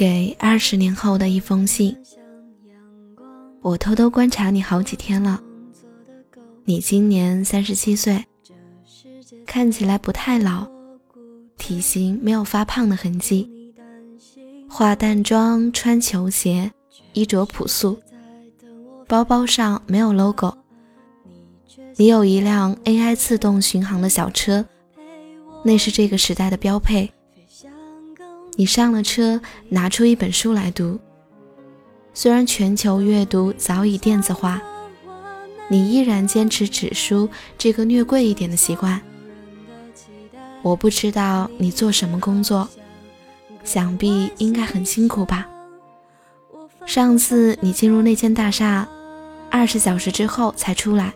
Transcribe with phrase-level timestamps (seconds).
[0.00, 1.94] 给二十年后的一封信，
[3.60, 5.38] 我偷偷观察你好几天了。
[6.64, 8.24] 你今年三十七岁，
[9.44, 10.66] 看起来不太老，
[11.58, 13.74] 体型没有发胖的痕迹，
[14.70, 16.72] 化淡妆，穿球鞋，
[17.12, 18.00] 衣着朴素，
[19.06, 20.56] 包包上没有 logo。
[21.96, 24.64] 你有一辆 AI 自动巡航的小车，
[25.62, 27.12] 那是这个时代的标配。
[28.56, 30.98] 你上了车，拿出一本书来读。
[32.12, 34.60] 虽然全球阅读早已电子化，
[35.68, 39.00] 你依然坚持纸书这个略贵一点的习惯。
[40.62, 42.68] 我不知道你做什么工作，
[43.64, 45.48] 想必应该很辛苦吧。
[46.84, 48.86] 上次你进入那间大厦，
[49.50, 51.14] 二十小时之后才出来，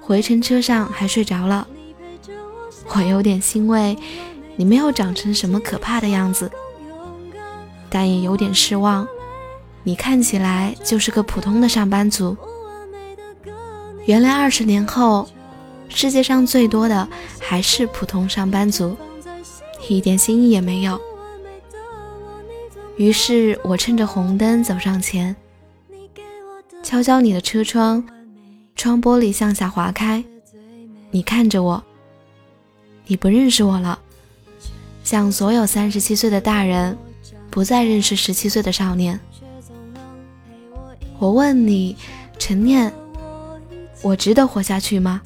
[0.00, 1.66] 回程车上还睡着了，
[2.94, 3.98] 我有点欣慰。
[4.56, 6.50] 你没有长成什么可怕的样子，
[7.88, 9.06] 但也有点失望。
[9.82, 12.36] 你看起来就是个普通的上班族。
[14.06, 15.28] 原来二十年后，
[15.88, 17.06] 世界上最多的
[17.38, 18.96] 还是普通上班族，
[19.88, 21.00] 一点新意也没有。
[22.96, 25.36] 于是我趁着红灯走上前，
[26.82, 28.02] 敲敲你的车窗，
[28.74, 30.24] 窗玻璃向下滑开。
[31.10, 31.82] 你看着我，
[33.06, 33.98] 你不认识我了。
[35.06, 36.98] 像所有三十七岁的大人，
[37.48, 39.20] 不再认识十七岁的少年。
[41.20, 41.96] 我问你，
[42.40, 42.92] 陈念，
[44.02, 45.22] 我值得活下去吗？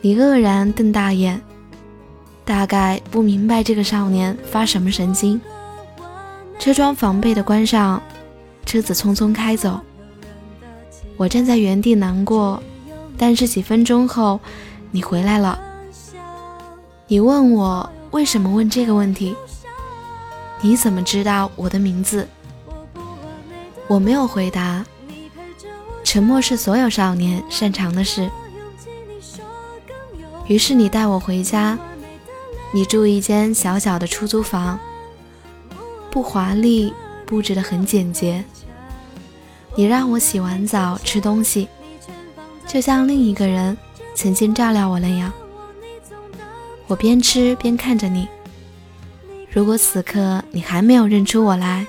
[0.00, 1.40] 你愕然瞪大眼，
[2.44, 5.40] 大概不明白这个少年发什么神经。
[6.58, 8.02] 车窗防备的关上，
[8.66, 9.80] 车子匆匆开走。
[11.16, 12.60] 我站在原地难过，
[13.16, 14.40] 但是几分钟后，
[14.90, 15.56] 你回来了。
[17.06, 17.88] 你问我。
[18.14, 19.34] 为什么问这个问题？
[20.60, 22.28] 你怎么知道我的名字？
[23.88, 24.86] 我没有回答。
[26.04, 28.30] 沉默是所有少年擅长的事。
[30.46, 31.76] 于是你带我回家。
[32.72, 34.78] 你住一间小小的出租房，
[36.08, 36.94] 不华丽，
[37.26, 38.44] 布置得很简洁。
[39.74, 41.68] 你让我洗完澡吃东西，
[42.64, 43.76] 就像另一个人
[44.14, 45.32] 曾经照料我那样。
[46.86, 48.28] 我边吃边看着你。
[49.50, 51.86] 如果此刻你还没有认出我来，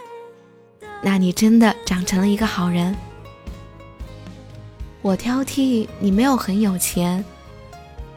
[1.01, 2.95] 那你真的长成了一个好人。
[5.01, 7.23] 我挑剔你没有很有钱，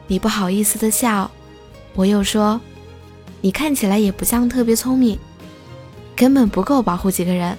[0.07, 1.29] 你不好意思的笑。
[1.95, 2.61] 我又说，
[3.41, 5.19] 你看起来也不像特别聪明，
[6.15, 7.57] 根本不够保护几个人。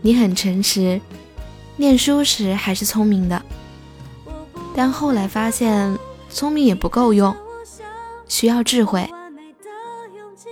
[0.00, 1.00] 你很诚实，
[1.76, 3.40] 念书时还是聪明的，
[4.74, 5.96] 但后来发现。
[6.28, 7.34] 聪明也不够用，
[8.28, 9.08] 需要智慧，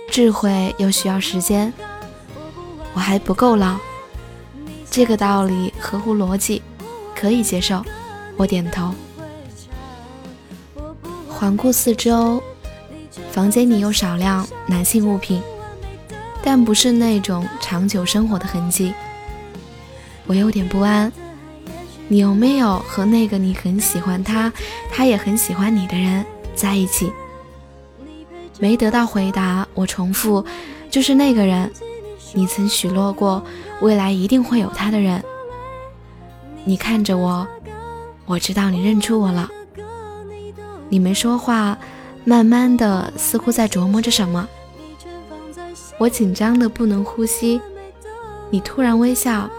[0.09, 1.71] 智慧又需要时间。
[2.93, 3.77] 我还不够老，
[4.89, 6.61] 这个道理合乎逻辑，
[7.15, 7.83] 可以接受。
[8.37, 8.93] 我点头。
[11.29, 12.41] 环顾四周，
[13.31, 15.41] 房间里有少量男性物品，
[16.41, 18.93] 但不是那种长久生活的痕迹。
[20.25, 21.11] 我有点不安。
[22.07, 24.51] 你有没有和那个你很喜欢他，
[24.91, 26.23] 他也很喜欢你的人
[26.53, 27.11] 在一起？
[28.59, 30.45] 没得到回答，我重复，
[30.89, 31.71] 就是那个人，
[32.33, 33.43] 你曾许诺过
[33.81, 35.23] 未来一定会有他的人。
[36.63, 37.47] 你看着我，
[38.25, 39.49] 我知道你认出我了。
[40.87, 41.77] 你没说话，
[42.23, 44.47] 慢慢的，似乎在琢磨着什么。
[45.97, 47.59] 我紧张的不能呼吸，
[48.51, 49.49] 你突然微笑。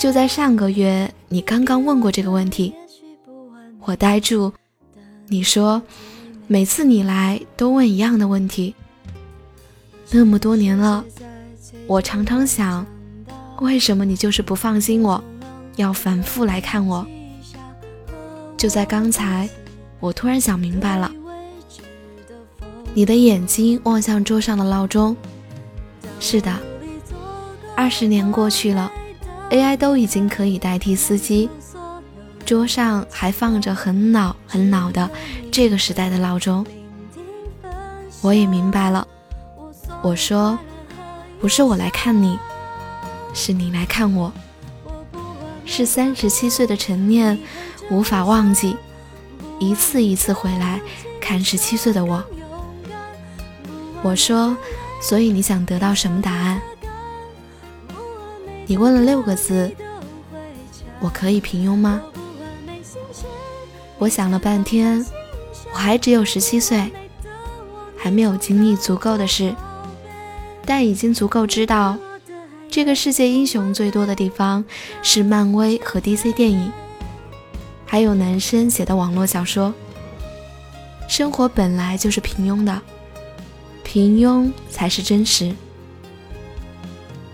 [0.00, 2.72] 就在上个月，你刚刚问过这个问题，
[3.80, 4.50] 我呆住。
[5.28, 5.82] 你说，
[6.46, 8.74] 每次你来都问一样的问题。
[10.10, 11.04] 那么多年了，
[11.86, 12.86] 我常常想，
[13.60, 15.22] 为什么你就是不放心我，
[15.76, 17.06] 要反复来看我？
[18.56, 19.46] 就在刚才，
[20.00, 21.12] 我突然想明白了。
[22.94, 25.14] 你的眼睛望向桌上的闹钟。
[26.20, 26.58] 是的，
[27.76, 28.90] 二十年过去了。
[29.50, 31.50] AI 都已经可以代替司机，
[32.46, 35.10] 桌上还放着很老很老的
[35.50, 36.64] 这个时代的闹钟。
[38.22, 39.06] 我也明白了，
[40.02, 40.58] 我说，
[41.40, 42.38] 不是我来看你，
[43.34, 44.32] 是你来看我，
[45.64, 47.38] 是三十七岁的陈念
[47.90, 48.76] 无法忘记，
[49.58, 50.80] 一次一次回来
[51.20, 52.22] 看十七岁的我。
[54.02, 54.56] 我说，
[55.02, 56.60] 所以你想得到什么答案？
[58.70, 59.68] 你问了六个字，
[61.00, 62.00] 我可以平庸吗？
[63.98, 65.04] 我想了半天，
[65.72, 66.88] 我还只有十七岁，
[67.96, 69.52] 还没有经历足够的事，
[70.64, 71.98] 但已经足够知道，
[72.70, 74.64] 这个世界英雄最多的地方
[75.02, 76.70] 是漫威和 DC 电影，
[77.84, 79.74] 还有男生写的网络小说。
[81.08, 82.80] 生活本来就是平庸的，
[83.82, 85.52] 平庸才是真实。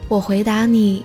[0.09, 1.05] 我回答你，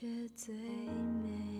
[0.00, 0.06] 却
[0.36, 1.57] 最美。